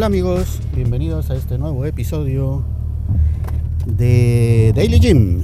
[0.00, 2.64] Hola amigos, bienvenidos a este nuevo episodio
[3.84, 5.42] de Daily Gym.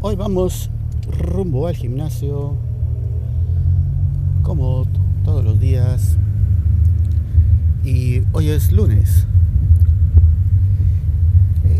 [0.00, 0.70] Hoy vamos
[1.18, 2.56] rumbo al gimnasio
[4.42, 4.86] como
[5.26, 6.16] todos los días
[7.84, 9.26] y hoy es lunes.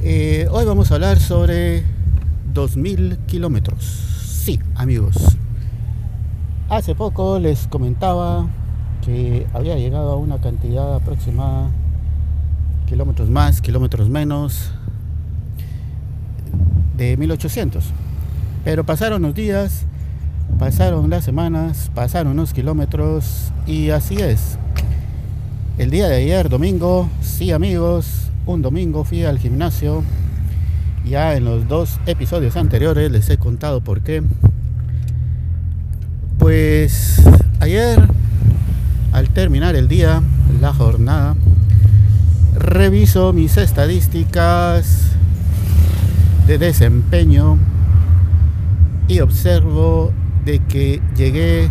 [0.02, 1.82] Eh, hoy vamos a hablar sobre
[2.52, 3.84] 2000 kilómetros.
[3.86, 5.16] Sí, amigos.
[6.68, 8.50] Hace poco les comentaba
[9.04, 11.70] que había llegado a una cantidad aproximada,
[12.86, 14.70] kilómetros más, kilómetros menos,
[16.96, 17.84] de 1800.
[18.64, 19.84] Pero pasaron los días,
[20.58, 24.58] pasaron las semanas, pasaron los kilómetros y así es.
[25.76, 30.02] El día de ayer, domingo, sí amigos, un domingo fui al gimnasio.
[31.04, 34.22] Ya en los dos episodios anteriores les he contado por qué.
[36.38, 37.22] Pues
[37.60, 38.08] ayer
[39.24, 40.22] al terminar el día,
[40.60, 41.34] la jornada,
[42.54, 45.12] reviso mis estadísticas
[46.46, 47.56] de desempeño
[49.08, 50.12] y observo
[50.44, 51.70] de que llegué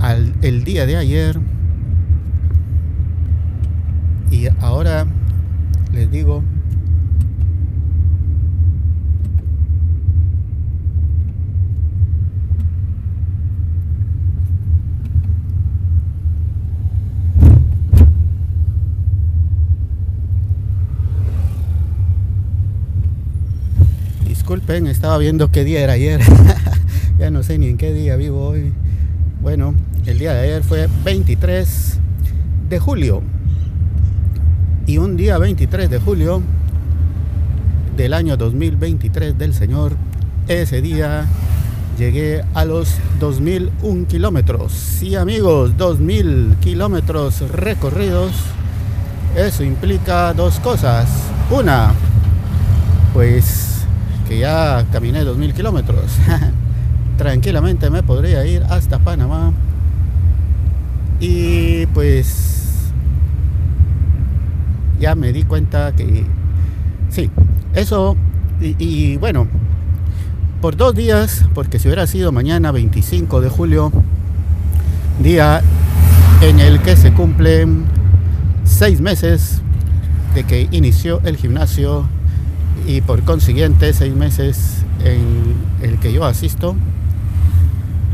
[0.00, 1.38] al el día de ayer
[4.30, 5.06] y ahora
[5.92, 6.42] les digo
[24.70, 26.20] disculpen, estaba viendo qué día era ayer.
[27.18, 28.72] ya no sé ni en qué día vivo hoy.
[29.42, 29.74] Bueno,
[30.06, 31.98] el día de ayer fue 23
[32.68, 33.22] de julio.
[34.86, 36.42] Y un día 23 de julio
[37.96, 39.96] del año 2023 del Señor,
[40.46, 41.26] ese día
[41.98, 44.72] llegué a los 2001 kilómetros.
[44.72, 48.32] Sí amigos, 2000 kilómetros recorridos.
[49.36, 51.08] Eso implica dos cosas.
[51.50, 51.92] Una,
[53.12, 53.69] pues
[54.30, 56.04] que ya caminé 2.000 kilómetros.
[57.18, 59.52] Tranquilamente me podría ir hasta Panamá.
[61.18, 62.92] Y pues
[65.00, 66.24] ya me di cuenta que
[67.08, 67.28] sí,
[67.74, 68.16] eso
[68.60, 69.48] y, y, bueno,
[70.60, 73.92] por dos días, porque si hubiera sido mañana 25 de julio,
[75.20, 75.60] día
[76.40, 77.84] en el que se cumplen
[78.62, 79.60] seis meses
[80.36, 82.06] de que inició el gimnasio
[82.90, 86.74] y por consiguiente seis meses en el que yo asisto,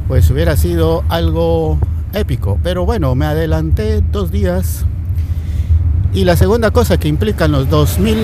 [0.07, 1.79] pues hubiera sido algo
[2.13, 2.59] épico.
[2.63, 4.85] Pero bueno, me adelanté dos días.
[6.13, 8.19] Y la segunda cosa que implican los 2000,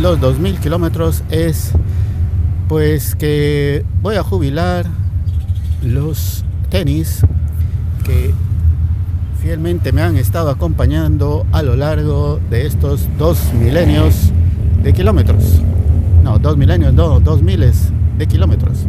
[0.00, 1.72] los 2000 kilómetros es
[2.66, 4.86] pues que voy a jubilar
[5.82, 7.20] los tenis
[8.04, 8.32] que
[9.42, 14.32] fielmente me han estado acompañando a lo largo de estos dos milenios
[14.86, 15.60] de kilómetros.
[16.22, 18.86] No, dos milenios, no, dos miles de kilómetros.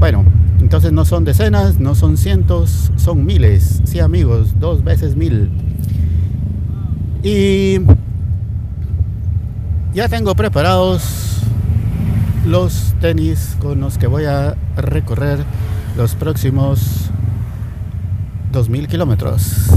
[0.00, 0.24] Bueno,
[0.60, 3.80] entonces no son decenas, no son cientos, son miles.
[3.84, 5.52] Sí, amigos, dos veces mil.
[7.22, 7.76] Y
[9.94, 11.42] ya tengo preparados
[12.44, 15.44] los tenis con los que voy a recorrer
[15.96, 17.08] los próximos
[18.50, 19.68] 2000 kilómetros.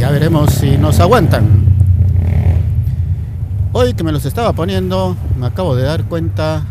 [0.00, 1.63] Ya veremos si nos aguantan.
[3.76, 6.62] Hoy que me los estaba poniendo, me acabo de dar cuenta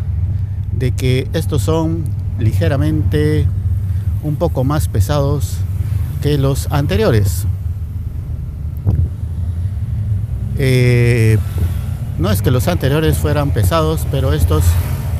[0.72, 2.02] de que estos son
[2.38, 3.46] ligeramente
[4.22, 5.58] un poco más pesados
[6.22, 7.44] que los anteriores.
[10.56, 11.36] Eh,
[12.18, 14.64] no es que los anteriores fueran pesados, pero estos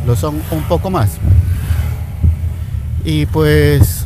[0.06, 1.18] lo son un poco más.
[3.04, 4.04] Y pues...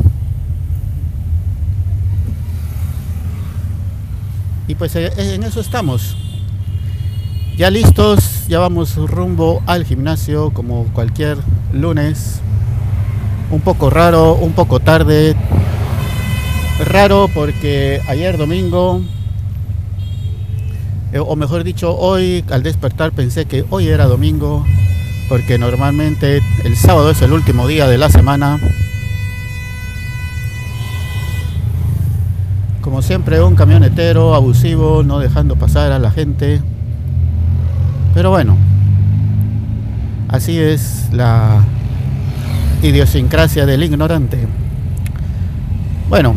[4.67, 6.17] Y pues eh, en eso estamos.
[7.59, 11.39] Ya listos, ya vamos rumbo al gimnasio como cualquier
[11.73, 12.41] lunes.
[13.51, 15.35] Un poco raro, un poco tarde.
[16.87, 19.03] Raro porque ayer domingo,
[21.13, 24.65] eh, o mejor dicho, hoy al despertar pensé que hoy era domingo,
[25.29, 28.61] porque normalmente el sábado es el último día de la semana.
[32.83, 36.63] Como siempre, un camionetero abusivo, no dejando pasar a la gente.
[38.15, 38.57] Pero bueno,
[40.29, 41.63] así es la
[42.83, 44.47] idiosincrasia del ignorante.
[46.09, 46.35] Bueno,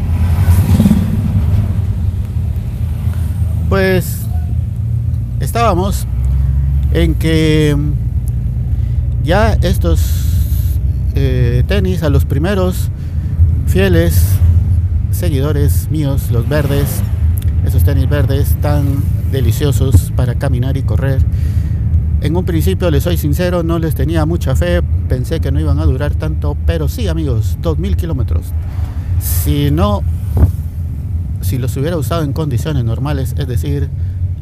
[3.70, 4.22] pues
[5.40, 6.06] estábamos
[6.94, 7.76] en que
[9.24, 10.80] ya estos
[11.16, 12.90] eh, tenis a los primeros
[13.68, 14.32] fieles
[15.12, 17.02] seguidores míos, los verdes,
[17.66, 21.22] esos tenis verdes tan deliciosos para caminar y correr.
[22.22, 25.80] En un principio, les soy sincero, no les tenía mucha fe, pensé que no iban
[25.80, 28.46] a durar tanto, pero sí amigos, 2.000 kilómetros.
[29.20, 30.04] Si no,
[31.42, 33.90] si los hubiera usado en condiciones normales, es decir,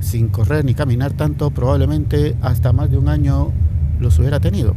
[0.01, 3.53] sin correr ni caminar tanto, probablemente hasta más de un año
[3.97, 4.75] los hubiera tenido.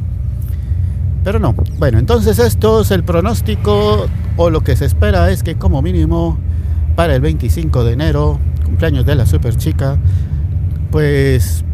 [1.25, 1.55] Pero no.
[1.79, 4.07] Bueno, entonces esto es el pronóstico
[4.37, 6.39] o lo que se espera es que como mínimo
[6.95, 9.99] para el 25 de enero, cumpleaños de la super chica,
[10.93, 11.65] pues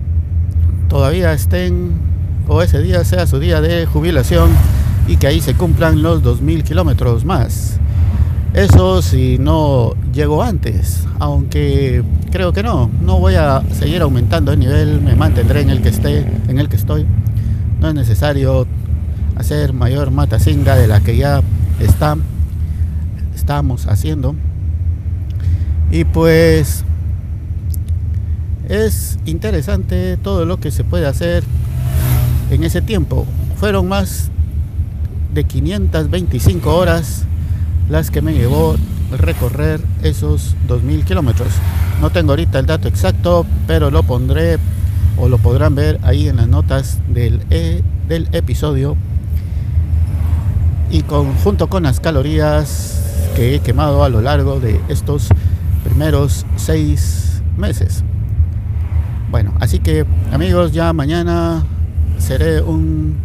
[0.88, 1.92] todavía estén
[2.48, 4.50] o ese día sea su día de jubilación
[5.06, 7.78] y que ahí se cumplan los 2.000 kilómetros más.
[8.54, 14.58] Eso si no llego antes, aunque creo que no, no voy a seguir aumentando el
[14.58, 17.06] nivel, me mantendré en el que esté, en el que estoy.
[17.80, 18.66] No es necesario
[19.36, 21.42] hacer mayor matacinga de la que ya
[21.78, 22.16] está,
[23.34, 24.34] estamos haciendo.
[25.90, 26.84] Y pues
[28.68, 31.42] es interesante todo lo que se puede hacer
[32.50, 33.26] en ese tiempo.
[33.56, 34.30] Fueron más
[35.34, 37.24] de 525 horas
[37.88, 38.76] las que me llevó
[39.16, 41.48] recorrer esos 2.000 kilómetros.
[42.00, 44.58] No tengo ahorita el dato exacto, pero lo pondré
[45.16, 48.96] o lo podrán ver ahí en las notas del, e, del episodio.
[50.90, 51.02] Y
[51.42, 53.02] junto con las calorías
[53.34, 55.28] que he quemado a lo largo de estos
[55.84, 58.04] primeros seis meses.
[59.30, 61.62] Bueno, así que amigos, ya mañana
[62.18, 63.16] seré un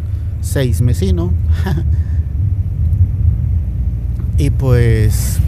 [0.42, 1.32] seis mesino.
[4.38, 5.40] y pues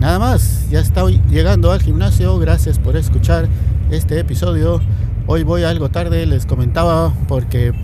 [0.00, 2.38] nada más, ya estoy llegando al gimnasio.
[2.38, 3.48] Gracias por escuchar
[3.90, 4.80] este episodio.
[5.26, 7.74] Hoy voy algo tarde, les comentaba, porque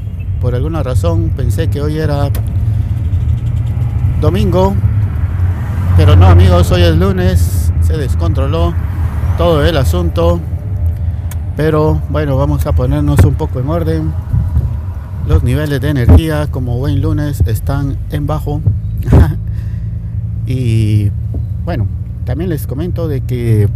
[0.40, 2.30] por alguna razón pensé que hoy era
[4.22, 4.74] domingo.
[5.98, 8.72] Pero no amigos, hoy es lunes, se descontroló
[9.36, 10.40] todo el asunto.
[11.62, 14.14] Pero bueno, vamos a ponernos un poco en orden.
[15.28, 18.62] Los niveles de energía, como buen lunes, están en bajo.
[20.46, 21.10] y
[21.66, 21.86] bueno,
[22.24, 23.68] también les comento de que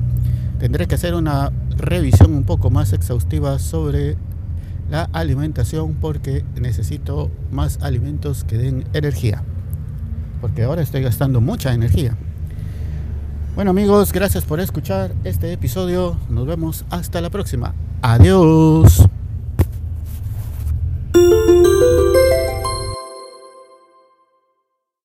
[0.58, 4.16] tendré que hacer una revisión un poco más exhaustiva sobre
[4.90, 9.42] la alimentación porque necesito más alimentos que den energía.
[10.40, 12.16] Porque ahora estoy gastando mucha energía.
[13.54, 16.16] Bueno amigos, gracias por escuchar este episodio.
[16.28, 17.72] Nos vemos hasta la próxima.
[18.02, 19.08] Adiós.